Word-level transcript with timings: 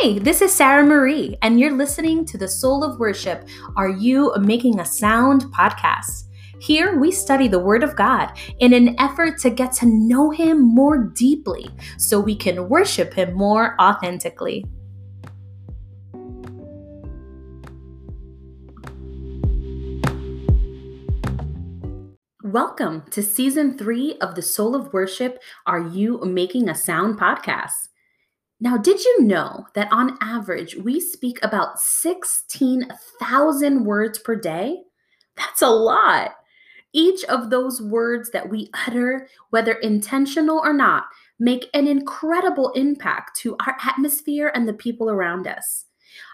Hey, 0.00 0.18
this 0.18 0.40
is 0.40 0.50
Sarah 0.50 0.82
Marie, 0.82 1.36
and 1.42 1.60
you're 1.60 1.76
listening 1.76 2.24
to 2.24 2.38
the 2.38 2.48
Soul 2.48 2.82
of 2.82 2.98
Worship 2.98 3.46
Are 3.76 3.90
You 3.90 4.34
Making 4.38 4.80
a 4.80 4.84
Sound 4.86 5.44
podcast. 5.54 6.24
Here 6.58 6.98
we 6.98 7.12
study 7.12 7.48
the 7.48 7.58
Word 7.58 7.82
of 7.82 7.96
God 7.96 8.32
in 8.60 8.72
an 8.72 8.98
effort 8.98 9.36
to 9.40 9.50
get 9.50 9.72
to 9.72 9.84
know 9.84 10.30
Him 10.30 10.62
more 10.62 10.96
deeply 10.96 11.68
so 11.98 12.18
we 12.18 12.34
can 12.34 12.70
worship 12.70 13.12
Him 13.12 13.34
more 13.34 13.76
authentically. 13.78 14.64
Welcome 22.42 23.02
to 23.10 23.22
season 23.22 23.76
three 23.76 24.16
of 24.22 24.34
the 24.34 24.40
Soul 24.40 24.74
of 24.74 24.90
Worship 24.94 25.42
Are 25.66 25.86
You 25.88 26.24
Making 26.24 26.70
a 26.70 26.74
Sound 26.74 27.20
podcast. 27.20 27.89
Now, 28.62 28.76
did 28.76 29.02
you 29.02 29.22
know 29.22 29.66
that 29.74 29.90
on 29.90 30.18
average 30.20 30.76
we 30.76 31.00
speak 31.00 31.38
about 31.42 31.80
16,000 31.80 33.84
words 33.84 34.18
per 34.18 34.36
day? 34.36 34.82
That's 35.36 35.62
a 35.62 35.68
lot. 35.68 36.32
Each 36.92 37.24
of 37.24 37.48
those 37.48 37.80
words 37.80 38.30
that 38.32 38.50
we 38.50 38.68
utter, 38.86 39.28
whether 39.48 39.72
intentional 39.74 40.58
or 40.58 40.74
not, 40.74 41.04
make 41.38 41.70
an 41.72 41.88
incredible 41.88 42.70
impact 42.72 43.34
to 43.38 43.56
our 43.66 43.78
atmosphere 43.82 44.52
and 44.54 44.68
the 44.68 44.74
people 44.74 45.08
around 45.08 45.46
us. 45.46 45.86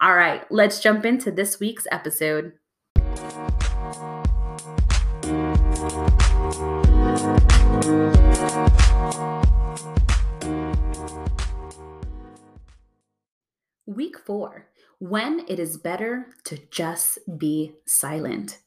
All 0.00 0.14
right, 0.14 0.50
let's 0.50 0.80
jump 0.80 1.04
into 1.04 1.30
this 1.30 1.60
week's 1.60 1.86
episode. 1.92 2.54
Week 13.86 14.16
four 14.24 14.68
when 14.98 15.44
it 15.48 15.58
is 15.58 15.76
better 15.76 16.26
to 16.44 16.58
just 16.70 17.18
be 17.38 17.72
silent. 17.86 18.58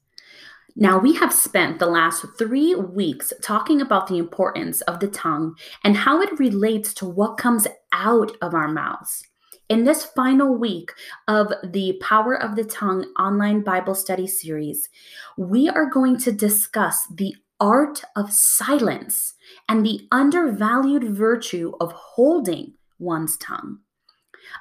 Now, 0.75 0.97
we 0.97 1.15
have 1.15 1.31
spent 1.31 1.77
the 1.77 1.85
last 1.85 2.25
three 2.39 2.73
weeks 2.73 3.31
talking 3.41 3.79
about 3.79 4.07
the 4.07 4.17
importance 4.17 4.81
of 4.81 4.99
the 4.99 5.07
tongue 5.07 5.55
and 5.83 5.95
how 5.95 6.19
it 6.21 6.39
relates 6.39 6.93
to 6.95 7.05
what 7.05 7.37
comes 7.37 7.67
out 7.91 8.35
of 8.41 8.55
our 8.55 8.67
mouths. 8.67 9.23
In 9.69 9.85
this 9.85 10.03
final 10.03 10.55
week 10.57 10.91
of 11.27 11.53
the 11.63 11.97
Power 12.01 12.35
of 12.35 12.57
the 12.57 12.65
Tongue 12.65 13.05
online 13.17 13.61
Bible 13.61 13.95
study 13.95 14.27
series, 14.27 14.89
we 15.37 15.69
are 15.69 15.89
going 15.89 16.17
to 16.19 16.33
discuss 16.33 17.07
the 17.07 17.35
art 17.61 18.03
of 18.15 18.33
silence 18.33 19.35
and 19.69 19.85
the 19.85 20.01
undervalued 20.11 21.05
virtue 21.05 21.71
of 21.79 21.93
holding 21.93 22.73
one's 22.99 23.37
tongue. 23.37 23.79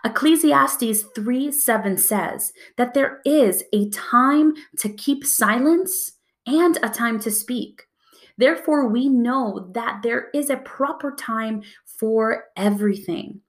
Ecclesiastes 0.04 1.02
3 1.16 1.50
7 1.50 1.96
says 1.96 2.52
that 2.76 2.94
there 2.94 3.20
is 3.24 3.64
a 3.72 3.90
time 3.90 4.54
to 4.78 4.88
keep 4.88 5.26
silence 5.26 6.12
and 6.46 6.78
a 6.80 6.88
time 6.88 7.18
to 7.20 7.30
speak. 7.30 7.82
Therefore, 8.38 8.88
we 8.88 9.08
know 9.08 9.68
that 9.74 10.02
there 10.04 10.28
is 10.32 10.48
a 10.48 10.56
proper 10.56 11.12
time 11.12 11.62
for 11.84 12.44
everything. 12.56 13.40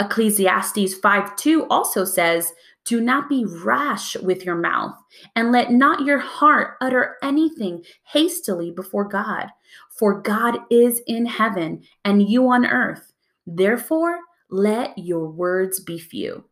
Ecclesiastes 0.00 0.94
5 0.94 1.36
2 1.36 1.66
also 1.68 2.04
says, 2.04 2.52
Do 2.84 3.00
not 3.00 3.28
be 3.28 3.44
rash 3.44 4.16
with 4.16 4.44
your 4.44 4.56
mouth, 4.56 4.94
and 5.36 5.52
let 5.52 5.72
not 5.72 6.04
your 6.04 6.18
heart 6.18 6.76
utter 6.80 7.16
anything 7.22 7.84
hastily 8.04 8.70
before 8.70 9.08
God. 9.08 9.48
For 9.90 10.20
God 10.20 10.58
is 10.70 11.00
in 11.06 11.26
heaven, 11.26 11.82
and 12.04 12.28
you 12.28 12.48
on 12.48 12.66
earth. 12.66 13.12
Therefore, 13.46 14.18
let 14.50 14.96
your 14.96 15.28
words 15.28 15.80
be 15.80 15.98
few. 15.98 16.44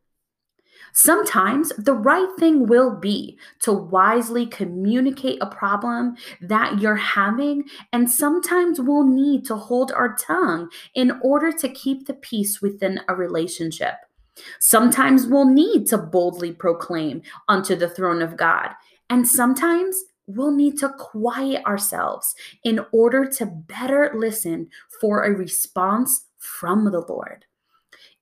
Sometimes 0.99 1.75
the 1.77 1.93
right 1.93 2.29
thing 2.39 2.67
will 2.67 2.91
be 2.97 3.39
to 3.61 3.71
wisely 3.71 4.47
communicate 4.47 5.37
a 5.43 5.47
problem 5.47 6.17
that 6.41 6.81
you're 6.81 6.97
having, 6.97 7.65
and 7.93 8.11
sometimes 8.11 8.81
we'll 8.81 9.07
need 9.07 9.45
to 9.45 9.57
hold 9.57 9.93
our 9.93 10.17
tongue 10.17 10.71
in 10.95 11.21
order 11.23 11.53
to 11.53 11.69
keep 11.69 12.07
the 12.07 12.15
peace 12.15 12.63
within 12.63 12.99
a 13.09 13.15
relationship. 13.15 13.97
Sometimes 14.59 15.27
we'll 15.27 15.51
need 15.51 15.87
to 15.89 15.99
boldly 15.99 16.53
proclaim 16.53 17.21
unto 17.47 17.77
the 17.77 17.91
throne 17.91 18.23
of 18.23 18.39
God, 18.39 18.71
and 19.11 19.29
sometimes 19.29 20.03
we'll 20.27 20.51
need 20.51 20.79
to 20.79 20.89
quiet 20.99 21.63
ourselves 21.67 22.35
in 22.65 22.81
order 22.93 23.27
to 23.33 23.45
better 23.45 24.13
listen 24.15 24.71
for 24.99 25.25
a 25.25 25.37
response 25.37 26.25
from 26.39 26.87
the 26.87 27.05
Lord. 27.07 27.45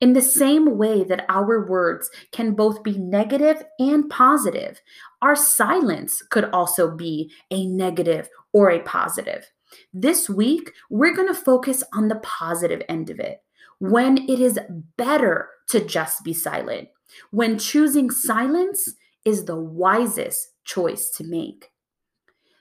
In 0.00 0.12
the 0.12 0.22
same 0.22 0.77
way 0.77 1.05
that 1.05 1.25
our 1.28 1.66
words 1.66 2.10
can 2.32 2.55
both 2.55 2.82
be 2.82 2.99
negative 2.99 3.62
and 3.78 4.10
positive, 4.10 4.81
our 5.22 5.37
silence 5.37 6.21
could 6.22 6.47
also 6.50 6.91
be 6.91 7.32
a 7.50 7.66
negative 7.66 8.28
or 8.53 8.71
a 8.71 8.81
positive. 8.81 9.50
This 9.93 10.28
week, 10.28 10.72
we're 10.91 11.15
going 11.15 11.28
to 11.28 11.34
focus 11.34 11.82
on 11.94 12.09
the 12.09 12.16
positive 12.16 12.82
end 12.88 13.10
of 13.10 13.19
it 13.19 13.43
when 13.78 14.19
it 14.28 14.41
is 14.41 14.59
better 14.97 15.49
to 15.69 15.84
just 15.84 16.25
be 16.25 16.32
silent, 16.32 16.88
when 17.31 17.58
choosing 17.58 18.11
silence 18.11 18.94
is 19.25 19.44
the 19.44 19.58
wisest 19.58 20.49
choice 20.64 21.11
to 21.11 21.25
make. 21.25 21.70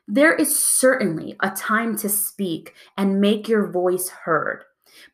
There 0.07 0.33
is 0.33 0.57
certainly 0.57 1.35
a 1.41 1.49
time 1.51 1.97
to 1.97 2.09
speak 2.09 2.73
and 2.97 3.21
make 3.21 3.47
your 3.47 3.71
voice 3.71 4.09
heard. 4.09 4.63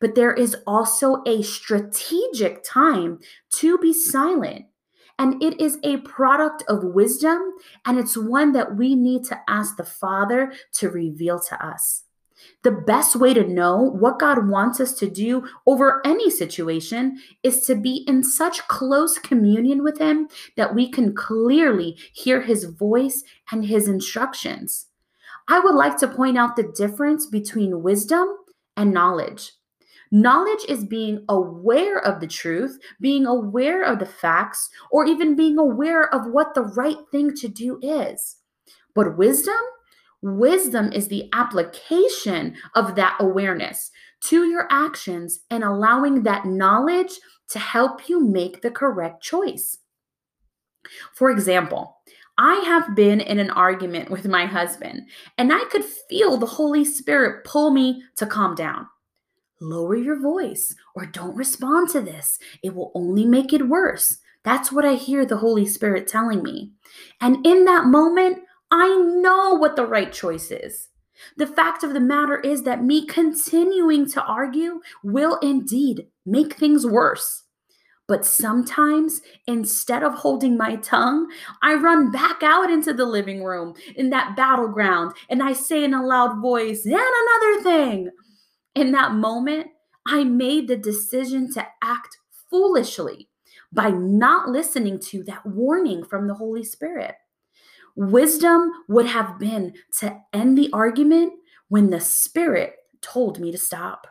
But 0.00 0.14
there 0.14 0.32
is 0.32 0.56
also 0.66 1.22
a 1.26 1.42
strategic 1.42 2.62
time 2.62 3.18
to 3.52 3.78
be 3.78 3.92
silent. 3.92 4.66
And 5.18 5.42
it 5.42 5.60
is 5.60 5.78
a 5.82 5.98
product 5.98 6.64
of 6.66 6.82
wisdom, 6.82 7.40
and 7.84 7.98
it's 7.98 8.16
one 8.16 8.52
that 8.52 8.76
we 8.76 8.94
need 8.94 9.24
to 9.24 9.38
ask 9.48 9.76
the 9.76 9.84
Father 9.84 10.52
to 10.74 10.88
reveal 10.88 11.38
to 11.40 11.62
us. 11.62 12.04
The 12.62 12.70
best 12.70 13.16
way 13.16 13.34
to 13.34 13.46
know 13.46 13.76
what 13.76 14.18
God 14.18 14.48
wants 14.48 14.80
us 14.80 14.94
to 14.94 15.10
do 15.10 15.46
over 15.66 16.00
any 16.06 16.30
situation 16.30 17.18
is 17.42 17.66
to 17.66 17.74
be 17.74 18.04
in 18.08 18.22
such 18.22 18.66
close 18.68 19.18
communion 19.18 19.82
with 19.82 19.98
Him 19.98 20.28
that 20.56 20.74
we 20.74 20.90
can 20.90 21.14
clearly 21.14 21.98
hear 22.12 22.40
His 22.40 22.64
voice 22.64 23.22
and 23.50 23.66
His 23.66 23.88
instructions. 23.88 24.86
I 25.48 25.60
would 25.60 25.74
like 25.74 25.98
to 25.98 26.08
point 26.08 26.38
out 26.38 26.56
the 26.56 26.72
difference 26.76 27.26
between 27.26 27.82
wisdom 27.82 28.28
and 28.76 28.92
knowledge. 28.92 29.52
Knowledge 30.10 30.64
is 30.68 30.84
being 30.84 31.24
aware 31.28 31.98
of 31.98 32.20
the 32.20 32.26
truth, 32.26 32.78
being 33.00 33.26
aware 33.26 33.82
of 33.82 33.98
the 33.98 34.06
facts, 34.06 34.68
or 34.90 35.06
even 35.06 35.36
being 35.36 35.58
aware 35.58 36.12
of 36.12 36.32
what 36.32 36.54
the 36.54 36.62
right 36.62 36.98
thing 37.12 37.34
to 37.36 37.48
do 37.48 37.78
is. 37.82 38.36
But 38.94 39.16
wisdom, 39.16 39.54
Wisdom 40.22 40.92
is 40.92 41.08
the 41.08 41.30
application 41.32 42.54
of 42.74 42.94
that 42.94 43.16
awareness 43.20 43.90
to 44.24 44.44
your 44.44 44.68
actions 44.70 45.40
and 45.50 45.64
allowing 45.64 46.22
that 46.22 46.44
knowledge 46.44 47.12
to 47.48 47.58
help 47.58 48.08
you 48.08 48.20
make 48.20 48.60
the 48.60 48.70
correct 48.70 49.22
choice. 49.22 49.78
For 51.14 51.30
example, 51.30 51.96
I 52.36 52.56
have 52.66 52.94
been 52.94 53.20
in 53.20 53.38
an 53.38 53.50
argument 53.50 54.10
with 54.10 54.26
my 54.26 54.44
husband, 54.44 55.08
and 55.38 55.52
I 55.52 55.64
could 55.70 55.84
feel 55.84 56.36
the 56.36 56.46
Holy 56.46 56.84
Spirit 56.84 57.44
pull 57.44 57.70
me 57.70 58.02
to 58.16 58.26
calm 58.26 58.54
down. 58.54 58.86
Lower 59.60 59.96
your 59.96 60.18
voice 60.20 60.74
or 60.94 61.04
don't 61.06 61.36
respond 61.36 61.90
to 61.90 62.00
this. 62.00 62.38
It 62.62 62.74
will 62.74 62.92
only 62.94 63.26
make 63.26 63.52
it 63.52 63.68
worse. 63.68 64.18
That's 64.42 64.72
what 64.72 64.86
I 64.86 64.94
hear 64.94 65.26
the 65.26 65.36
Holy 65.36 65.66
Spirit 65.66 66.08
telling 66.08 66.42
me. 66.42 66.72
And 67.20 67.46
in 67.46 67.66
that 67.66 67.84
moment, 67.84 68.38
I 68.70 68.96
know 68.96 69.54
what 69.54 69.76
the 69.76 69.86
right 69.86 70.12
choice 70.12 70.50
is. 70.50 70.88
The 71.36 71.46
fact 71.46 71.82
of 71.82 71.92
the 71.92 72.00
matter 72.00 72.40
is 72.40 72.62
that 72.62 72.82
me 72.82 73.04
continuing 73.04 74.08
to 74.10 74.22
argue 74.22 74.80
will 75.02 75.38
indeed 75.42 76.06
make 76.24 76.54
things 76.54 76.86
worse. 76.86 77.44
But 78.08 78.24
sometimes, 78.24 79.20
instead 79.46 80.02
of 80.02 80.14
holding 80.14 80.56
my 80.56 80.76
tongue, 80.76 81.28
I 81.62 81.74
run 81.74 82.10
back 82.10 82.42
out 82.42 82.70
into 82.70 82.92
the 82.92 83.04
living 83.04 83.44
room 83.44 83.74
in 83.94 84.10
that 84.10 84.36
battleground 84.36 85.14
and 85.28 85.42
I 85.42 85.52
say 85.52 85.84
in 85.84 85.94
a 85.94 86.04
loud 86.04 86.40
voice, 86.40 86.84
and 86.84 86.94
another 86.94 87.62
thing. 87.62 88.10
In 88.80 88.92
that 88.92 89.12
moment, 89.12 89.66
I 90.06 90.24
made 90.24 90.66
the 90.66 90.76
decision 90.76 91.52
to 91.52 91.66
act 91.82 92.16
foolishly 92.48 93.28
by 93.70 93.90
not 93.90 94.48
listening 94.48 94.98
to 95.00 95.22
that 95.24 95.44
warning 95.44 96.02
from 96.02 96.26
the 96.26 96.32
Holy 96.32 96.64
Spirit. 96.64 97.14
Wisdom 97.94 98.70
would 98.88 99.04
have 99.04 99.38
been 99.38 99.74
to 99.98 100.18
end 100.32 100.56
the 100.56 100.70
argument 100.72 101.34
when 101.68 101.90
the 101.90 102.00
Spirit 102.00 102.72
told 103.02 103.38
me 103.38 103.52
to 103.52 103.58
stop. 103.58 104.06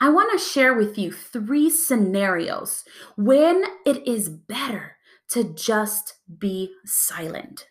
I 0.00 0.08
want 0.08 0.32
to 0.32 0.42
share 0.42 0.72
with 0.72 0.96
you 0.96 1.12
three 1.12 1.68
scenarios 1.68 2.84
when 3.18 3.64
it 3.84 4.08
is 4.08 4.30
better 4.30 4.96
to 5.28 5.44
just 5.44 6.14
be 6.38 6.72
silent. 6.86 7.66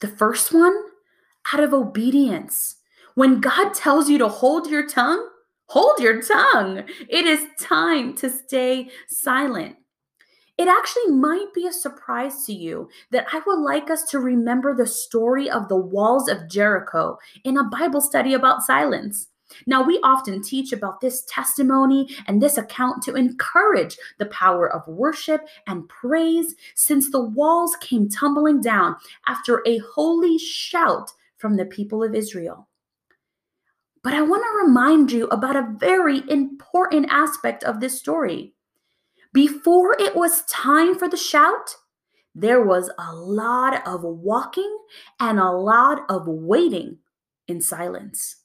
The 0.00 0.08
first 0.08 0.54
one, 0.54 0.74
out 1.52 1.62
of 1.62 1.74
obedience. 1.74 2.76
When 3.14 3.40
God 3.40 3.74
tells 3.74 4.08
you 4.08 4.18
to 4.18 4.28
hold 4.28 4.68
your 4.68 4.86
tongue, 4.86 5.28
hold 5.66 6.00
your 6.00 6.22
tongue. 6.22 6.84
It 7.08 7.26
is 7.26 7.46
time 7.60 8.14
to 8.16 8.30
stay 8.30 8.90
silent. 9.08 9.76
It 10.58 10.68
actually 10.68 11.08
might 11.08 11.52
be 11.54 11.66
a 11.66 11.72
surprise 11.72 12.44
to 12.46 12.52
you 12.52 12.88
that 13.10 13.26
I 13.32 13.42
would 13.46 13.58
like 13.58 13.90
us 13.90 14.04
to 14.10 14.18
remember 14.18 14.74
the 14.74 14.86
story 14.86 15.50
of 15.50 15.68
the 15.68 15.76
walls 15.76 16.28
of 16.28 16.48
Jericho 16.48 17.18
in 17.44 17.56
a 17.56 17.64
Bible 17.64 18.00
study 18.00 18.34
about 18.34 18.62
silence. 18.62 19.28
Now, 19.66 19.82
we 19.82 20.00
often 20.02 20.42
teach 20.42 20.72
about 20.72 21.00
this 21.00 21.24
testimony 21.28 22.08
and 22.26 22.40
this 22.40 22.56
account 22.56 23.02
to 23.02 23.14
encourage 23.14 23.98
the 24.18 24.26
power 24.26 24.72
of 24.72 24.86
worship 24.88 25.42
and 25.66 25.88
praise 25.88 26.54
since 26.74 27.10
the 27.10 27.22
walls 27.22 27.76
came 27.80 28.08
tumbling 28.08 28.62
down 28.62 28.96
after 29.26 29.62
a 29.66 29.78
holy 29.94 30.38
shout 30.38 31.10
from 31.36 31.56
the 31.56 31.66
people 31.66 32.02
of 32.02 32.14
Israel. 32.14 32.68
But 34.02 34.14
I 34.14 34.22
want 34.22 34.42
to 34.42 34.66
remind 34.66 35.12
you 35.12 35.28
about 35.28 35.56
a 35.56 35.74
very 35.78 36.22
important 36.28 37.06
aspect 37.10 37.62
of 37.62 37.80
this 37.80 37.98
story. 37.98 38.54
Before 39.32 39.96
it 39.98 40.16
was 40.16 40.42
time 40.46 40.98
for 40.98 41.08
the 41.08 41.16
shout, 41.16 41.76
there 42.34 42.64
was 42.64 42.90
a 42.98 43.14
lot 43.14 43.86
of 43.86 44.02
walking 44.02 44.78
and 45.20 45.38
a 45.38 45.50
lot 45.50 46.02
of 46.08 46.26
waiting 46.26 46.98
in 47.46 47.60
silence. 47.60 48.36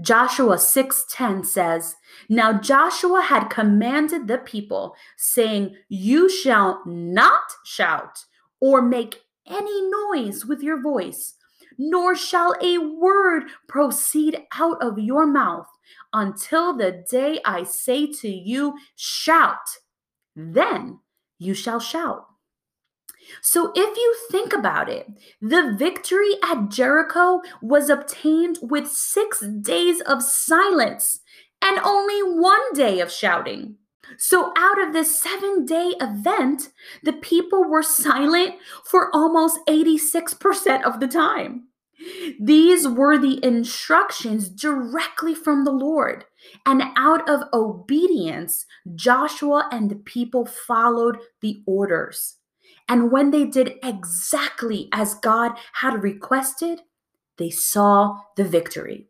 Joshua 0.00 0.58
6:10 0.58 1.44
says, 1.44 1.96
"Now 2.28 2.52
Joshua 2.52 3.22
had 3.22 3.50
commanded 3.50 4.26
the 4.26 4.38
people, 4.38 4.96
saying, 5.16 5.76
You 5.88 6.28
shall 6.28 6.82
not 6.86 7.56
shout 7.64 8.24
or 8.60 8.80
make 8.80 9.24
any 9.46 9.90
noise 9.90 10.46
with 10.46 10.62
your 10.62 10.80
voice, 10.80 11.34
nor 11.78 12.14
shall 12.14 12.54
a 12.62 12.78
word 12.78 13.44
proceed 13.68 14.42
out 14.54 14.82
of 14.82 14.98
your 14.98 15.26
mouth 15.26 15.66
until 16.12 16.76
the 16.76 17.04
day 17.10 17.40
I 17.44 17.64
say 17.64 18.06
to 18.06 18.28
you, 18.28 18.76
Shout. 18.94 19.78
Then 20.34 21.00
you 21.38 21.54
shall 21.54 21.80
shout." 21.80 22.26
So, 23.42 23.72
if 23.74 23.96
you 23.96 24.16
think 24.30 24.52
about 24.52 24.88
it, 24.88 25.08
the 25.40 25.74
victory 25.76 26.34
at 26.42 26.68
Jericho 26.68 27.42
was 27.60 27.90
obtained 27.90 28.58
with 28.62 28.88
six 28.88 29.40
days 29.40 30.00
of 30.02 30.22
silence 30.22 31.20
and 31.60 31.78
only 31.80 32.20
one 32.22 32.72
day 32.74 33.00
of 33.00 33.10
shouting. 33.10 33.76
So, 34.18 34.52
out 34.56 34.80
of 34.80 34.92
this 34.92 35.18
seven 35.18 35.64
day 35.64 35.94
event, 36.00 36.70
the 37.02 37.14
people 37.14 37.64
were 37.64 37.82
silent 37.82 38.54
for 38.84 39.10
almost 39.14 39.58
86% 39.66 40.84
of 40.84 41.00
the 41.00 41.08
time. 41.08 41.65
These 42.38 42.86
were 42.86 43.18
the 43.18 43.44
instructions 43.44 44.48
directly 44.48 45.34
from 45.34 45.64
the 45.64 45.72
Lord. 45.72 46.24
And 46.64 46.82
out 46.96 47.28
of 47.28 47.48
obedience, 47.52 48.66
Joshua 48.94 49.68
and 49.72 49.90
the 49.90 49.96
people 49.96 50.46
followed 50.46 51.18
the 51.40 51.62
orders. 51.66 52.36
And 52.88 53.10
when 53.10 53.30
they 53.30 53.44
did 53.44 53.74
exactly 53.82 54.88
as 54.92 55.14
God 55.14 55.52
had 55.72 56.02
requested, 56.02 56.80
they 57.36 57.50
saw 57.50 58.18
the 58.36 58.44
victory. 58.44 59.06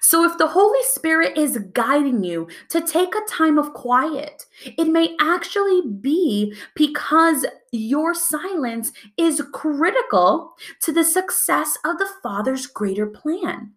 So, 0.00 0.24
if 0.24 0.38
the 0.38 0.46
Holy 0.46 0.82
Spirit 0.84 1.36
is 1.36 1.58
guiding 1.72 2.22
you 2.22 2.48
to 2.70 2.80
take 2.80 3.14
a 3.14 3.28
time 3.28 3.58
of 3.58 3.74
quiet, 3.74 4.46
it 4.64 4.86
may 4.86 5.16
actually 5.20 5.82
be 6.00 6.54
because 6.74 7.44
your 7.72 8.14
silence 8.14 8.92
is 9.16 9.42
critical 9.52 10.54
to 10.82 10.92
the 10.92 11.04
success 11.04 11.78
of 11.84 11.98
the 11.98 12.08
Father's 12.22 12.66
greater 12.66 13.06
plan. 13.06 13.72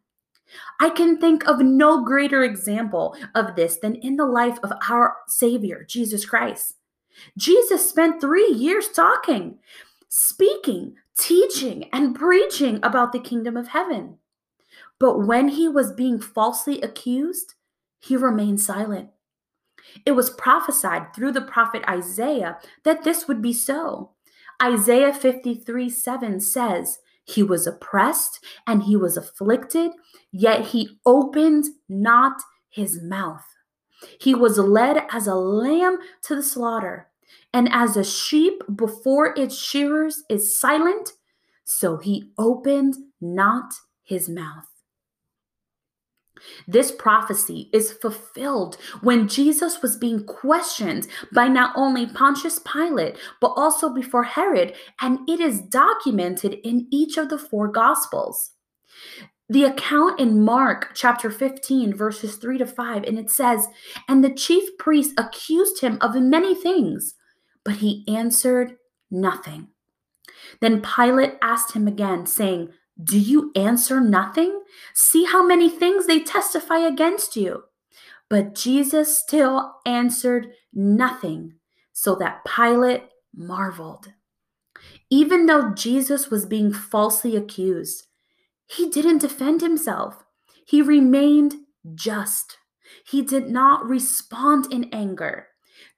I 0.79 0.89
can 0.89 1.17
think 1.17 1.47
of 1.47 1.59
no 1.59 2.03
greater 2.03 2.43
example 2.43 3.15
of 3.33 3.55
this 3.55 3.77
than 3.77 3.95
in 3.95 4.17
the 4.17 4.25
life 4.25 4.59
of 4.63 4.73
our 4.89 5.15
Savior, 5.27 5.85
Jesus 5.87 6.25
Christ. 6.25 6.75
Jesus 7.37 7.89
spent 7.89 8.19
three 8.19 8.51
years 8.51 8.89
talking, 8.89 9.57
speaking, 10.09 10.95
teaching, 11.17 11.89
and 11.93 12.15
preaching 12.15 12.79
about 12.83 13.13
the 13.13 13.19
kingdom 13.19 13.55
of 13.55 13.69
heaven. 13.69 14.17
But 14.99 15.19
when 15.19 15.49
he 15.49 15.67
was 15.67 15.93
being 15.93 16.19
falsely 16.19 16.81
accused, 16.81 17.55
he 17.99 18.15
remained 18.15 18.61
silent. 18.61 19.09
It 20.05 20.11
was 20.11 20.29
prophesied 20.29 21.13
through 21.13 21.31
the 21.33 21.41
prophet 21.41 21.83
Isaiah 21.87 22.57
that 22.83 23.03
this 23.03 23.27
would 23.27 23.41
be 23.41 23.53
so. 23.53 24.11
Isaiah 24.61 25.13
53 25.13 25.89
7 25.89 26.39
says, 26.39 26.99
He 27.23 27.43
was 27.43 27.67
oppressed 27.67 28.43
and 28.65 28.83
he 28.83 28.95
was 28.95 29.17
afflicted, 29.17 29.91
yet 30.31 30.67
he 30.67 30.99
opened 31.05 31.65
not 31.89 32.41
his 32.69 33.01
mouth. 33.01 33.45
He 34.19 34.35
was 34.35 34.57
led 34.57 35.05
as 35.11 35.27
a 35.27 35.35
lamb 35.35 35.97
to 36.23 36.35
the 36.35 36.43
slaughter, 36.43 37.07
and 37.53 37.69
as 37.71 37.97
a 37.97 38.03
sheep 38.03 38.61
before 38.75 39.33
its 39.37 39.57
shearers 39.57 40.23
is 40.29 40.57
silent, 40.57 41.13
so 41.63 41.97
he 41.97 42.31
opened 42.37 42.95
not 43.19 43.73
his 44.03 44.29
mouth. 44.29 44.74
This 46.67 46.91
prophecy 46.91 47.69
is 47.73 47.93
fulfilled 47.93 48.77
when 49.01 49.27
Jesus 49.27 49.81
was 49.81 49.97
being 49.97 50.25
questioned 50.25 51.07
by 51.33 51.47
not 51.47 51.73
only 51.75 52.05
Pontius 52.05 52.59
Pilate, 52.59 53.17
but 53.39 53.53
also 53.55 53.93
before 53.93 54.23
Herod, 54.23 54.75
and 55.01 55.19
it 55.29 55.39
is 55.39 55.61
documented 55.61 56.55
in 56.63 56.87
each 56.91 57.17
of 57.17 57.29
the 57.29 57.37
four 57.37 57.67
Gospels 57.67 58.51
the 59.47 59.63
account 59.63 60.19
in 60.19 60.43
Mark 60.43 60.91
chapter 60.95 61.29
15, 61.29 61.93
verses 61.93 62.35
3 62.37 62.57
to 62.59 62.65
5, 62.65 63.03
and 63.03 63.19
it 63.19 63.29
says, 63.29 63.67
And 64.07 64.23
the 64.23 64.33
chief 64.33 64.77
priests 64.79 65.13
accused 65.17 65.81
him 65.81 65.97
of 66.01 66.15
many 66.15 66.55
things, 66.55 67.13
but 67.63 67.75
he 67.75 68.03
answered 68.07 68.77
nothing. 69.11 69.67
Then 70.61 70.81
Pilate 70.81 71.35
asked 71.41 71.73
him 71.73 71.87
again, 71.87 72.25
saying, 72.25 72.69
Do 73.03 73.19
you 73.19 73.51
answer 73.55 73.99
nothing? 73.99 74.61
See 74.93 75.25
how 75.25 75.45
many 75.45 75.69
things 75.69 76.07
they 76.07 76.21
testify 76.21 76.79
against 76.79 77.35
you. 77.35 77.63
But 78.29 78.55
Jesus 78.55 79.19
still 79.19 79.75
answered 79.85 80.53
nothing, 80.73 81.55
so 81.93 82.15
that 82.15 82.45
Pilate 82.45 83.03
marveled. 83.35 84.13
Even 85.09 85.45
though 85.45 85.73
Jesus 85.73 86.29
was 86.29 86.45
being 86.45 86.73
falsely 86.73 87.35
accused, 87.35 88.07
he 88.67 88.89
didn't 88.89 89.19
defend 89.19 89.61
himself. 89.61 90.23
He 90.65 90.81
remained 90.81 91.55
just. 91.93 92.57
He 93.05 93.21
did 93.21 93.49
not 93.49 93.85
respond 93.85 94.71
in 94.71 94.89
anger. 94.91 95.47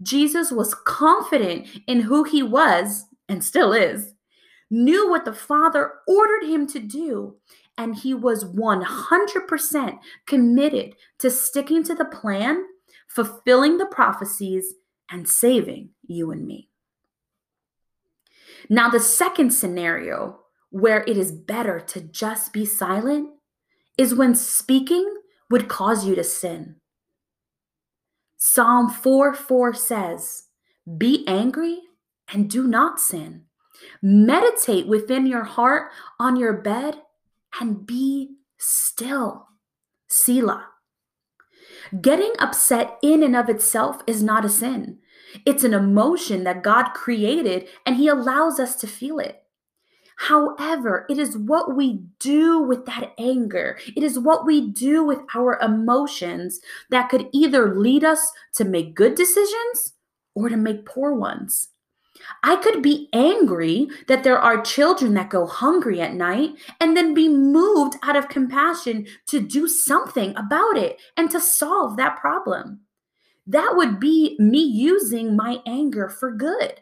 Jesus 0.02 0.52
was 0.52 0.76
confident 0.76 1.68
in 1.88 2.02
who 2.02 2.24
he 2.24 2.44
was 2.44 3.06
and 3.30 3.44
still 3.44 3.72
is. 3.72 4.14
Knew 4.70 5.10
what 5.10 5.26
the 5.26 5.34
Father 5.34 5.94
ordered 6.08 6.44
him 6.44 6.68
to 6.68 6.80
do, 6.80 7.38
and 7.78 7.96
he 7.96 8.14
was 8.14 8.44
100% 8.44 10.00
committed 10.26 10.96
to 11.20 11.30
sticking 11.30 11.84
to 11.84 11.96
the 11.96 12.06
plan, 12.06 12.66
fulfilling 13.08 13.78
the 13.78 13.86
prophecies, 13.86 14.76
and 15.10 15.28
saving 15.28 15.90
you 16.06 16.32
and 16.32 16.46
me. 16.46 16.70
Now, 18.70 18.90
the 18.90 19.00
second 19.00 19.52
scenario 19.52 20.40
where 20.70 21.04
it 21.08 21.18
is 21.18 21.32
better 21.32 21.80
to 21.80 22.02
just 22.02 22.52
be 22.52 22.66
silent 22.66 23.30
is 23.98 24.14
when 24.14 24.36
speaking 24.36 25.16
would 25.50 25.68
cause 25.68 26.06
you 26.06 26.16
to 26.16 26.24
sin. 26.24 26.76
Psalm 28.38 28.90
4 28.90 29.34
4 29.34 29.74
says, 29.74 30.44
Be 30.98 31.26
angry 31.28 31.80
and 32.32 32.50
do 32.50 32.68
not 32.68 33.00
sin. 33.00 33.47
Meditate 34.02 34.88
within 34.88 35.26
your 35.26 35.44
heart 35.44 35.92
on 36.20 36.36
your 36.36 36.54
bed 36.54 37.02
and 37.60 37.86
be 37.86 38.36
still. 38.58 39.48
Selah. 40.08 40.68
Getting 42.02 42.34
upset 42.40 42.98
in 43.02 43.24
and 43.24 43.36
of 43.36 43.50
itself 43.50 44.02
is 44.08 44.24
not 44.24 44.46
a 44.46 44.50
sin. 44.50 45.00
It's 45.46 45.64
an 45.64 45.74
emotion 45.74 46.44
that 46.44 46.64
God 46.64 46.90
created 46.94 47.68
and 47.86 47.96
He 47.96 48.08
allows 48.08 48.60
us 48.60 48.76
to 48.78 48.88
feel 48.88 49.20
it. 49.20 49.44
However, 50.18 51.06
it 51.10 51.20
is 51.20 51.38
what 51.38 51.76
we 51.76 52.02
do 52.20 52.60
with 52.60 52.86
that 52.88 53.14
anger, 53.20 53.78
it 53.96 54.02
is 54.02 54.18
what 54.18 54.46
we 54.46 54.72
do 54.72 55.04
with 55.04 55.20
our 55.36 55.60
emotions 55.60 56.60
that 56.90 57.10
could 57.10 57.30
either 57.32 57.76
lead 57.76 58.04
us 58.04 58.32
to 58.56 58.66
make 58.66 58.96
good 58.96 59.14
decisions 59.14 59.94
or 60.34 60.50
to 60.50 60.58
make 60.58 60.88
poor 60.88 61.14
ones. 61.14 61.70
I 62.44 62.58
could 62.58 62.82
be 62.82 63.10
angry 63.14 63.88
that 64.08 64.24
there 64.24 64.40
are 64.40 64.62
children 64.62 65.14
that 65.16 65.30
go 65.30 65.46
hungry 65.46 66.02
at 66.02 66.14
night 66.14 66.56
and 66.80 66.96
then 66.96 67.14
be 67.14 67.30
moved 67.30 67.96
out 68.04 68.16
of 68.16 68.30
compassion 68.30 69.08
to 69.28 69.40
do 69.40 69.68
something 69.68 70.36
about 70.36 70.78
it 70.78 71.00
and 71.16 71.32
to 71.32 71.40
solve 71.40 71.98
that 71.98 72.18
problem. 72.18 72.82
That 73.46 73.74
would 73.76 74.00
be 74.00 74.36
me 74.40 74.60
using 74.60 75.36
my 75.36 75.62
anger 75.66 76.10
for 76.10 76.32
good. 76.32 76.82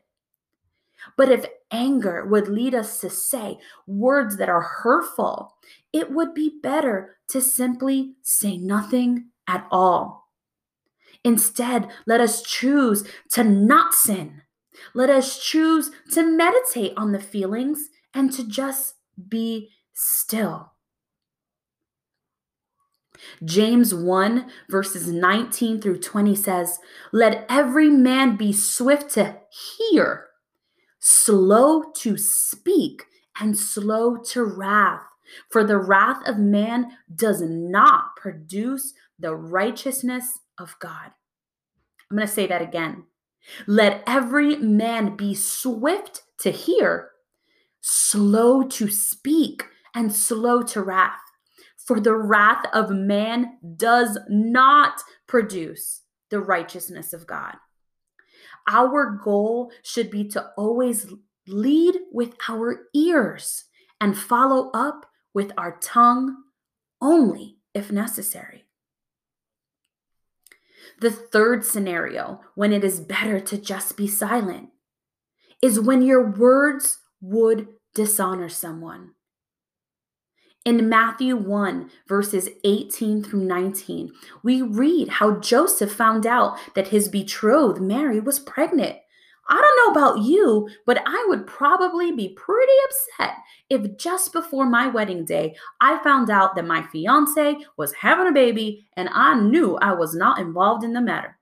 But 1.17 1.29
if 1.29 1.45
anger 1.71 2.25
would 2.25 2.47
lead 2.47 2.73
us 2.73 2.99
to 3.01 3.09
say 3.09 3.59
words 3.85 4.37
that 4.37 4.49
are 4.49 4.61
hurtful, 4.61 5.55
it 5.93 6.11
would 6.11 6.33
be 6.33 6.59
better 6.61 7.17
to 7.29 7.41
simply 7.41 8.15
say 8.23 8.57
nothing 8.57 9.27
at 9.47 9.67
all. 9.71 10.29
Instead, 11.23 11.89
let 12.05 12.21
us 12.21 12.41
choose 12.41 13.07
to 13.31 13.43
not 13.43 13.93
sin. 13.93 14.41
Let 14.93 15.09
us 15.09 15.39
choose 15.43 15.91
to 16.13 16.23
meditate 16.23 16.93
on 16.97 17.11
the 17.11 17.19
feelings 17.19 17.89
and 18.13 18.31
to 18.33 18.47
just 18.47 18.95
be 19.29 19.71
still. 19.93 20.73
James 23.43 23.93
1, 23.93 24.49
verses 24.69 25.07
19 25.07 25.81
through 25.81 25.99
20 25.99 26.35
says, 26.35 26.79
Let 27.11 27.45
every 27.49 27.89
man 27.89 28.35
be 28.35 28.51
swift 28.53 29.09
to 29.11 29.37
hear 29.49 30.25
slow 31.05 31.83
to 31.93 32.17
speak, 32.17 33.05
and 33.39 33.55
slow 33.55 34.17
to 34.17 34.43
wrath. 34.43 35.01
For 35.51 35.63
the 35.63 35.77
wrath 35.77 36.27
of 36.27 36.39
man 36.39 36.97
does 37.15 37.41
not 37.41 38.15
produce 38.15 38.95
the 39.19 39.35
righteousness 39.35 40.39
of 40.57 40.75
God. 40.79 41.11
I'm 42.09 42.17
going 42.17 42.27
to 42.27 42.33
say 42.33 42.47
that 42.47 42.63
again. 42.63 43.03
Let 43.67 44.03
every 44.07 44.57
man 44.57 45.15
be 45.15 45.33
swift 45.35 46.23
to 46.39 46.51
hear, 46.51 47.11
slow 47.81 48.63
to 48.63 48.89
speak, 48.89 49.63
and 49.93 50.13
slow 50.13 50.61
to 50.63 50.81
wrath. 50.81 51.21
For 51.77 51.99
the 51.99 52.15
wrath 52.15 52.65
of 52.73 52.89
man 52.89 53.57
does 53.77 54.17
not 54.27 55.01
produce 55.27 56.01
the 56.29 56.39
righteousness 56.39 57.13
of 57.13 57.27
God. 57.27 57.55
Our 58.67 59.19
goal 59.23 59.71
should 59.83 60.09
be 60.09 60.27
to 60.29 60.49
always 60.57 61.13
lead 61.47 61.95
with 62.11 62.33
our 62.49 62.87
ears 62.93 63.65
and 64.01 64.17
follow 64.17 64.71
up 64.71 65.05
with 65.33 65.51
our 65.57 65.77
tongue 65.79 66.35
only 67.01 67.57
if 67.73 67.91
necessary. 67.91 68.64
The 70.99 71.11
third 71.11 71.65
scenario, 71.65 72.41
when 72.55 72.73
it 72.73 72.83
is 72.83 72.99
better 72.99 73.39
to 73.39 73.57
just 73.57 73.97
be 73.97 74.07
silent, 74.07 74.69
is 75.61 75.79
when 75.79 76.01
your 76.01 76.29
words 76.29 76.99
would 77.21 77.67
dishonor 77.93 78.49
someone. 78.49 79.11
In 80.65 80.89
Matthew 80.89 81.35
1, 81.35 81.91
verses 82.07 82.49
18 82.63 83.23
through 83.23 83.43
19, 83.45 84.11
we 84.41 84.63
read 84.63 85.09
how 85.09 85.39
Joseph 85.39 85.91
found 85.91 86.25
out 86.25 86.57
that 86.73 86.87
his 86.87 87.07
betrothed 87.07 87.79
Mary 87.79 88.19
was 88.19 88.39
pregnant. 88.39 88.97
I 89.47 89.61
don't 89.61 89.95
know 89.95 90.01
about 90.01 90.23
you, 90.23 90.67
but 90.85 91.03
I 91.05 91.25
would 91.29 91.45
probably 91.45 92.11
be 92.11 92.29
pretty 92.29 92.73
upset 92.85 93.37
if 93.69 93.97
just 93.97 94.33
before 94.33 94.65
my 94.65 94.87
wedding 94.87 95.23
day 95.23 95.55
I 95.81 96.01
found 96.03 96.29
out 96.29 96.55
that 96.55 96.65
my 96.65 96.81
fiance 96.83 97.57
was 97.77 97.93
having 97.93 98.27
a 98.27 98.31
baby 98.31 98.87
and 98.97 99.09
I 99.11 99.39
knew 99.39 99.77
I 99.77 99.93
was 99.93 100.15
not 100.15 100.39
involved 100.39 100.83
in 100.83 100.93
the 100.93 101.01
matter. 101.01 101.37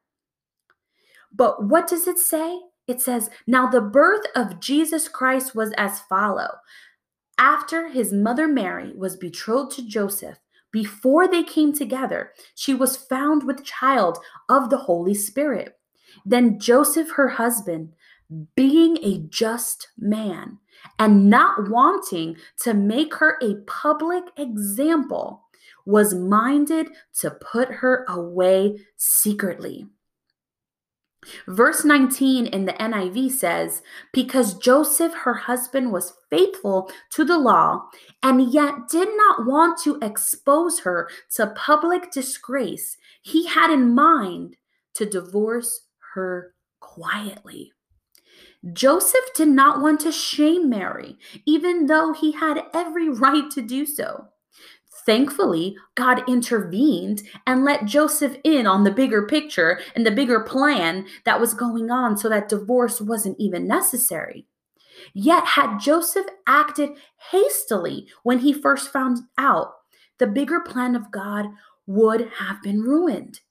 But 1.33 1.63
what 1.63 1.87
does 1.87 2.07
it 2.07 2.19
say? 2.19 2.59
It 2.87 3.01
says, 3.01 3.29
Now 3.47 3.67
the 3.67 3.81
birth 3.81 4.25
of 4.35 4.59
Jesus 4.59 5.07
Christ 5.07 5.55
was 5.55 5.71
as 5.77 6.01
follow. 6.01 6.49
After 7.37 7.89
his 7.89 8.13
mother 8.13 8.47
Mary 8.47 8.91
was 8.95 9.15
betrothed 9.15 9.75
to 9.77 9.87
Joseph, 9.87 10.37
before 10.71 11.27
they 11.27 11.43
came 11.43 11.71
together, 11.71 12.31
she 12.55 12.73
was 12.73 12.97
found 12.97 13.43
with 13.43 13.63
child 13.63 14.17
of 14.49 14.69
the 14.69 14.77
Holy 14.77 15.13
Spirit. 15.13 15.77
Then 16.25 16.59
Joseph, 16.59 17.11
her 17.11 17.29
husband, 17.29 17.93
being 18.55 18.97
a 19.03 19.19
just 19.29 19.89
man 19.97 20.57
and 20.99 21.29
not 21.29 21.69
wanting 21.69 22.37
to 22.61 22.73
make 22.73 23.15
her 23.15 23.37
a 23.41 23.55
public 23.67 24.23
example, 24.37 25.43
was 25.85 26.15
minded 26.15 26.87
to 27.19 27.31
put 27.31 27.69
her 27.69 28.05
away 28.07 28.79
secretly. 28.97 29.85
Verse 31.47 31.85
19 31.85 32.47
in 32.47 32.65
the 32.65 32.73
NIV 32.73 33.31
says, 33.31 33.81
Because 34.11 34.57
Joseph, 34.57 35.13
her 35.13 35.33
husband, 35.33 35.91
was 35.91 36.13
faithful 36.29 36.91
to 37.11 37.23
the 37.23 37.37
law 37.37 37.87
and 38.21 38.51
yet 38.51 38.89
did 38.89 39.09
not 39.15 39.45
want 39.45 39.79
to 39.83 39.99
expose 40.01 40.79
her 40.79 41.09
to 41.35 41.47
public 41.55 42.11
disgrace, 42.11 42.97
he 43.21 43.47
had 43.47 43.71
in 43.71 43.95
mind 43.95 44.57
to 44.95 45.05
divorce 45.05 45.82
her 46.13 46.53
quietly. 46.79 47.71
Joseph 48.71 49.33
did 49.35 49.49
not 49.49 49.81
want 49.81 49.99
to 50.01 50.11
shame 50.11 50.69
Mary, 50.69 51.17
even 51.45 51.87
though 51.87 52.13
he 52.13 52.31
had 52.31 52.63
every 52.73 53.09
right 53.09 53.49
to 53.51 53.61
do 53.61 53.85
so. 53.85 54.27
Thankfully, 55.05 55.75
God 55.95 56.27
intervened 56.29 57.23
and 57.45 57.65
let 57.65 57.85
Joseph 57.85 58.37
in 58.45 58.65
on 58.65 58.85
the 58.85 58.91
bigger 58.91 59.27
picture 59.27 59.81
and 59.95 60.05
the 60.05 60.11
bigger 60.11 60.39
plan 60.39 61.05
that 61.25 61.41
was 61.41 61.53
going 61.53 61.91
on 61.91 62.15
so 62.15 62.29
that 62.29 62.47
divorce 62.47 63.01
wasn't 63.01 63.37
even 63.37 63.67
necessary. 63.67 64.47
Yet, 65.13 65.45
had 65.45 65.79
Joseph 65.79 66.27
acted 66.47 66.91
hastily 67.31 68.07
when 68.23 68.39
he 68.39 68.53
first 68.53 68.93
found 68.93 69.19
out, 69.37 69.73
the 70.19 70.27
bigger 70.27 70.61
plan 70.61 70.95
of 70.95 71.11
God 71.11 71.47
would 71.85 72.29
have 72.37 72.61
been 72.63 72.81
ruined. 72.81 73.41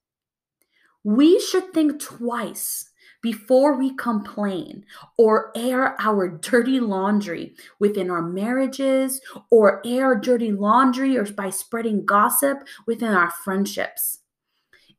We 1.05 1.41
should 1.41 1.73
think 1.73 2.01
twice 2.01 2.91
before 3.23 3.79
we 3.79 3.95
complain 3.95 4.85
or 5.17 5.53
air 5.57 5.97
our 6.01 6.29
dirty 6.29 6.81
laundry 6.81 7.55
within 7.79 8.11
our 8.11 8.23
marriages 8.23 9.21
or 9.51 9.81
air 9.87 10.15
dirty 10.15 10.53
laundry 10.53 11.17
or 11.17 11.25
by 11.25 11.51
spreading 11.51 12.05
gossip 12.05 12.59
within 12.87 13.13
our 13.13 13.31
friendships. 13.31 14.19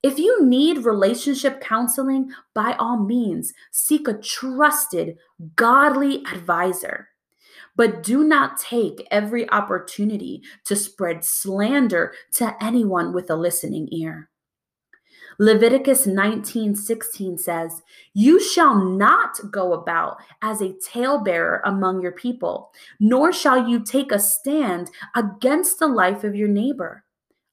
If 0.01 0.19
you 0.19 0.45
need 0.45 0.79
relationship 0.79 1.61
counseling, 1.61 2.31
by 2.53 2.75
all 2.77 2.97
means, 2.97 3.53
seek 3.71 4.07
a 4.07 4.13
trusted, 4.13 5.17
godly 5.55 6.25
advisor. 6.25 7.09
But 7.75 8.03
do 8.03 8.23
not 8.23 8.59
take 8.59 9.07
every 9.09 9.49
opportunity 9.49 10.43
to 10.65 10.75
spread 10.75 11.23
slander 11.23 12.13
to 12.33 12.55
anyone 12.61 13.13
with 13.13 13.29
a 13.29 13.35
listening 13.35 13.87
ear. 13.91 14.29
Leviticus 15.39 16.05
19:16 16.05 17.37
says, 17.37 17.81
"You 18.13 18.39
shall 18.39 18.75
not 18.75 19.39
go 19.51 19.73
about 19.73 20.17
as 20.41 20.61
a 20.61 20.73
talebearer 20.73 21.61
among 21.65 22.01
your 22.01 22.11
people, 22.11 22.71
nor 22.99 23.31
shall 23.31 23.67
you 23.67 23.79
take 23.79 24.11
a 24.11 24.19
stand 24.19 24.91
against 25.15 25.79
the 25.79 25.87
life 25.87 26.23
of 26.23 26.35
your 26.35 26.49
neighbor. 26.49 27.03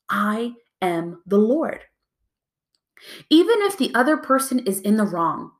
I 0.09 0.55
am 0.83 1.23
the 1.27 1.39
Lord." 1.39 1.81
Even 3.31 3.63
if 3.63 3.77
the 3.77 3.95
other 3.95 4.17
person 4.17 4.59
is 4.61 4.81
in 4.81 4.97
the 4.97 5.07
wrong, 5.07 5.53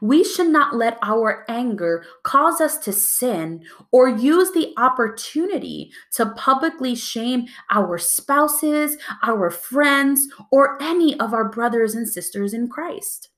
We 0.00 0.24
should 0.24 0.48
not 0.48 0.76
let 0.76 0.98
our 1.02 1.44
anger 1.48 2.04
cause 2.22 2.60
us 2.60 2.78
to 2.78 2.92
sin 2.92 3.64
or 3.90 4.08
use 4.08 4.52
the 4.52 4.74
opportunity 4.76 5.92
to 6.12 6.26
publicly 6.26 6.94
shame 6.94 7.46
our 7.70 7.98
spouses, 7.98 8.96
our 9.22 9.50
friends, 9.50 10.28
or 10.50 10.82
any 10.82 11.18
of 11.18 11.32
our 11.32 11.48
brothers 11.48 11.94
and 11.94 12.08
sisters 12.08 12.54
in 12.54 12.68
Christ. 12.68 13.30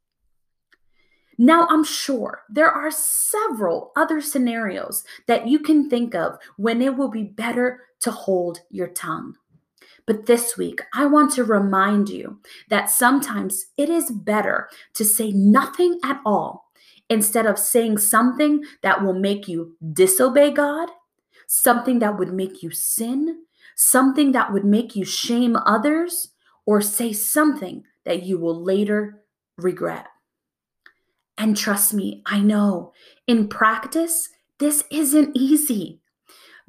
Now, 1.37 1.67
I'm 1.69 1.85
sure 1.85 2.43
there 2.49 2.71
are 2.71 2.91
several 2.91 3.91
other 3.97 4.21
scenarios 4.21 5.03
that 5.26 5.49
you 5.49 5.59
can 5.59 5.91
think 5.91 6.14
of 6.14 6.38
when 6.57 6.81
it 6.81 6.97
will 6.97 7.11
be 7.11 7.25
better 7.25 7.81
to 8.03 8.11
hold 8.11 8.61
your 8.71 8.88
tongue. 8.88 9.35
But 10.07 10.27
this 10.27 10.57
week, 10.57 10.83
I 10.93 11.07
want 11.07 11.33
to 11.33 11.45
remind 11.45 12.09
you 12.09 12.41
that 12.69 12.91
sometimes 12.91 13.67
it 13.77 13.89
is 13.89 14.11
better 14.11 14.69
to 14.95 15.05
say 15.05 15.31
nothing 15.33 15.99
at 16.05 16.21
all 16.27 16.71
instead 17.09 17.47
of 17.47 17.59
saying 17.59 17.99
something 17.99 18.65
that 18.83 19.03
will 19.03 19.15
make 19.15 19.49
you 19.49 19.77
disobey 19.93 20.51
God, 20.51 20.91
something 21.47 21.99
that 22.01 22.19
would 22.19 22.33
make 22.33 22.63
you 22.63 22.71
sin, 22.71 23.45
something 23.77 24.33
that 24.33 24.53
would 24.53 24.65
make 24.65 24.95
you 24.95 25.05
shame 25.05 25.57
others, 25.65 26.31
or 26.67 26.81
say 26.81 27.13
something 27.13 27.85
that 28.05 28.23
you 28.23 28.39
will 28.39 28.63
later 28.63 29.23
regret. 29.57 30.07
And 31.37 31.57
trust 31.57 31.93
me, 31.93 32.23
I 32.27 32.41
know 32.41 32.93
in 33.27 33.49
practice, 33.49 34.31
this 34.59 34.85
isn't 34.91 35.37
easy. 35.37 36.01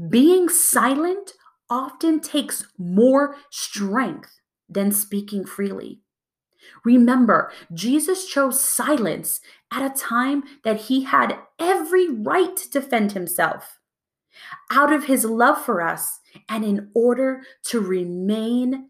Being 0.10 0.50
silent 0.50 1.34
often 1.69 2.19
takes 2.19 2.67
more 2.77 3.38
strength 3.50 4.39
than 4.69 4.91
speaking 4.91 5.45
freely. 5.45 6.01
Remember, 6.84 7.51
Jesus 7.74 8.25
chose 8.25 8.60
silence 8.60 9.39
at 9.72 9.86
a 9.86 9.95
time 9.95 10.43
that 10.63 10.81
he 10.81 11.03
had 11.03 11.38
every 11.60 12.10
right 12.10 12.55
to 12.57 12.69
defend 12.69 13.12
himself. 13.12 13.79
Out 14.72 14.91
of 14.91 15.05
his 15.05 15.25
love 15.25 15.63
for 15.63 15.81
us 15.81 16.19
and 16.50 16.65
in 16.65 16.89
order 16.93 17.43
to 17.65 17.79
remain 17.79 18.89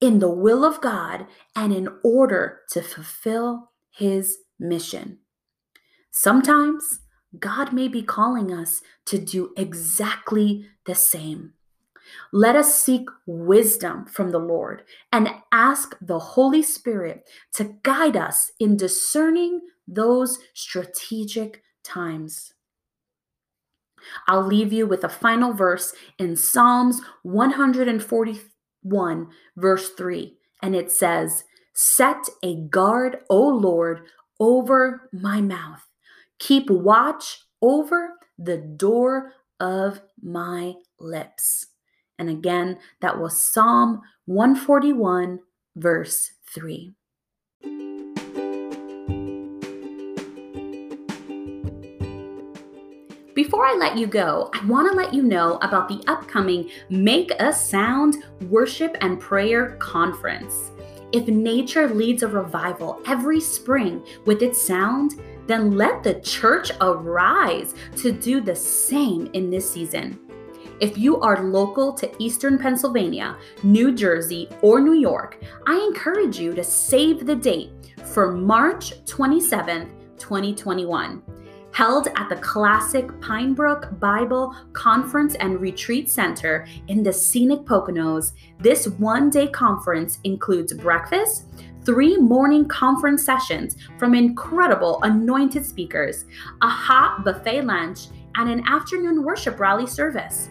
in 0.00 0.18
the 0.18 0.30
will 0.30 0.64
of 0.64 0.80
God 0.80 1.26
and 1.54 1.72
in 1.72 1.88
order 2.02 2.60
to 2.70 2.82
fulfill 2.82 3.70
his 3.90 4.38
mission. 4.58 5.18
Sometimes 6.10 7.00
God 7.38 7.72
may 7.72 7.88
be 7.88 8.02
calling 8.02 8.52
us 8.52 8.82
to 9.06 9.18
do 9.18 9.52
exactly 9.56 10.66
the 10.86 10.94
same. 10.94 11.54
Let 12.32 12.56
us 12.56 12.82
seek 12.82 13.08
wisdom 13.26 14.06
from 14.06 14.30
the 14.30 14.38
Lord 14.38 14.82
and 15.12 15.28
ask 15.52 15.96
the 16.00 16.18
Holy 16.18 16.62
Spirit 16.62 17.28
to 17.54 17.76
guide 17.82 18.16
us 18.16 18.50
in 18.58 18.76
discerning 18.76 19.60
those 19.86 20.38
strategic 20.54 21.62
times. 21.84 22.54
I'll 24.26 24.46
leave 24.46 24.72
you 24.72 24.86
with 24.86 25.04
a 25.04 25.08
final 25.08 25.52
verse 25.52 25.94
in 26.18 26.36
Psalms 26.36 27.00
141, 27.22 29.28
verse 29.56 29.90
3, 29.90 30.36
and 30.62 30.74
it 30.74 30.90
says, 30.90 31.44
Set 31.74 32.28
a 32.42 32.56
guard, 32.56 33.18
O 33.30 33.40
Lord, 33.40 34.02
over 34.40 35.08
my 35.12 35.40
mouth. 35.40 35.86
Keep 36.38 36.70
watch 36.70 37.38
over 37.62 38.14
the 38.38 38.58
door 38.58 39.32
of 39.60 40.00
my 40.20 40.74
lips. 40.98 41.66
And 42.22 42.30
again, 42.30 42.78
that 43.00 43.18
was 43.18 43.36
Psalm 43.36 44.00
141, 44.26 45.40
verse 45.74 46.30
3. 46.54 46.92
Before 53.34 53.66
I 53.66 53.74
let 53.76 53.98
you 53.98 54.06
go, 54.06 54.50
I 54.54 54.64
want 54.66 54.88
to 54.88 54.96
let 54.96 55.12
you 55.12 55.24
know 55.24 55.58
about 55.62 55.88
the 55.88 56.00
upcoming 56.06 56.70
Make 56.88 57.32
a 57.40 57.52
Sound 57.52 58.22
Worship 58.42 58.96
and 59.00 59.18
Prayer 59.18 59.74
Conference. 59.80 60.70
If 61.10 61.26
nature 61.26 61.88
leads 61.88 62.22
a 62.22 62.28
revival 62.28 63.02
every 63.04 63.40
spring 63.40 64.00
with 64.26 64.42
its 64.42 64.62
sound, 64.62 65.20
then 65.48 65.72
let 65.72 66.04
the 66.04 66.20
church 66.20 66.70
arise 66.80 67.74
to 67.96 68.12
do 68.12 68.40
the 68.40 68.54
same 68.54 69.26
in 69.32 69.50
this 69.50 69.68
season. 69.68 70.20
If 70.82 70.98
you 70.98 71.20
are 71.20 71.44
local 71.44 71.92
to 71.92 72.10
Eastern 72.20 72.58
Pennsylvania, 72.58 73.36
New 73.62 73.94
Jersey, 73.94 74.48
or 74.62 74.80
New 74.80 74.94
York, 74.94 75.40
I 75.64 75.76
encourage 75.76 76.40
you 76.40 76.56
to 76.56 76.64
save 76.64 77.24
the 77.24 77.36
date 77.36 77.70
for 78.02 78.32
March 78.32 78.92
27th, 79.04 79.88
2021 80.18 81.22
held 81.72 82.08
at 82.16 82.28
the 82.28 82.36
classic 82.36 83.08
Pinebrook 83.22 83.98
Bible 83.98 84.54
Conference 84.74 85.36
and 85.36 85.58
Retreat 85.58 86.10
Center 86.10 86.66
in 86.88 87.02
the 87.02 87.12
scenic 87.12 87.60
Poconos. 87.60 88.32
This 88.58 88.88
one 88.88 89.30
day 89.30 89.46
conference 89.46 90.18
includes 90.24 90.74
breakfast, 90.74 91.46
three 91.86 92.18
morning 92.18 92.68
conference 92.68 93.24
sessions 93.24 93.78
from 93.98 94.14
incredible 94.14 95.00
anointed 95.02 95.64
speakers, 95.64 96.26
a 96.60 96.68
hot 96.68 97.24
buffet 97.24 97.62
lunch, 97.62 98.08
and 98.34 98.50
an 98.50 98.62
afternoon 98.66 99.22
worship 99.22 99.58
rally 99.58 99.86
service. 99.86 100.50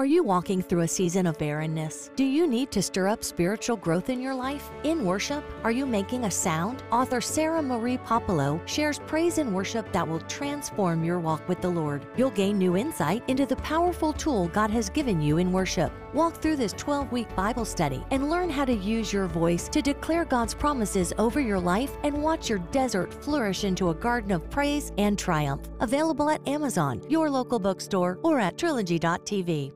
Are 0.00 0.06
you 0.06 0.22
walking 0.22 0.62
through 0.62 0.80
a 0.80 0.88
season 0.88 1.26
of 1.26 1.36
barrenness? 1.36 2.10
Do 2.16 2.24
you 2.24 2.46
need 2.46 2.70
to 2.70 2.80
stir 2.80 3.06
up 3.06 3.22
spiritual 3.22 3.76
growth 3.76 4.08
in 4.08 4.18
your 4.18 4.34
life? 4.34 4.70
In 4.82 5.04
worship, 5.04 5.44
are 5.62 5.70
you 5.70 5.84
making 5.84 6.24
a 6.24 6.30
sound? 6.30 6.82
Author 6.90 7.20
Sarah 7.20 7.60
Marie 7.60 7.98
Popolo 7.98 8.62
shares 8.64 8.98
praise 9.00 9.36
and 9.36 9.54
worship 9.54 9.92
that 9.92 10.08
will 10.08 10.20
transform 10.20 11.04
your 11.04 11.20
walk 11.20 11.46
with 11.50 11.60
the 11.60 11.68
Lord. 11.68 12.06
You'll 12.16 12.30
gain 12.30 12.56
new 12.56 12.78
insight 12.78 13.22
into 13.28 13.44
the 13.44 13.56
powerful 13.56 14.14
tool 14.14 14.48
God 14.48 14.70
has 14.70 14.88
given 14.88 15.20
you 15.20 15.36
in 15.36 15.52
worship. 15.52 15.92
Walk 16.14 16.40
through 16.40 16.56
this 16.56 16.72
12 16.72 17.12
week 17.12 17.36
Bible 17.36 17.66
study 17.66 18.02
and 18.10 18.30
learn 18.30 18.48
how 18.48 18.64
to 18.64 18.72
use 18.72 19.12
your 19.12 19.26
voice 19.26 19.68
to 19.68 19.82
declare 19.82 20.24
God's 20.24 20.54
promises 20.54 21.12
over 21.18 21.40
your 21.40 21.60
life 21.60 21.98
and 22.04 22.22
watch 22.22 22.48
your 22.48 22.60
desert 22.72 23.12
flourish 23.22 23.64
into 23.64 23.90
a 23.90 23.94
garden 23.94 24.30
of 24.30 24.48
praise 24.48 24.92
and 24.96 25.18
triumph. 25.18 25.68
Available 25.80 26.30
at 26.30 26.48
Amazon, 26.48 27.02
your 27.10 27.28
local 27.28 27.58
bookstore, 27.58 28.18
or 28.22 28.40
at 28.40 28.56
trilogy.tv. 28.56 29.74